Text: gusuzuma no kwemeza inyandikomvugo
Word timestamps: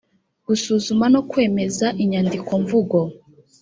gusuzuma 0.47 1.05
no 1.13 1.21
kwemeza 1.29 1.87
inyandikomvugo 2.03 2.99